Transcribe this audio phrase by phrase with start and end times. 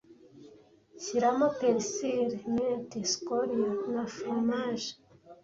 [1.03, 4.89] Shyiramo perisile, mint, scallions na fromage